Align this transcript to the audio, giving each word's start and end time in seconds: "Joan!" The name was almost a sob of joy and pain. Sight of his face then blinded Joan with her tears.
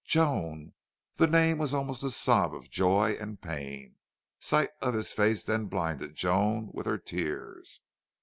"Joan!" 0.03 0.73
The 1.17 1.27
name 1.27 1.59
was 1.59 1.75
almost 1.75 2.01
a 2.03 2.09
sob 2.09 2.55
of 2.55 2.71
joy 2.71 3.17
and 3.19 3.39
pain. 3.39 3.97
Sight 4.39 4.71
of 4.81 4.95
his 4.95 5.13
face 5.13 5.43
then 5.43 5.65
blinded 5.67 6.15
Joan 6.15 6.71
with 6.73 6.87
her 6.87 6.97
tears. 6.97 7.81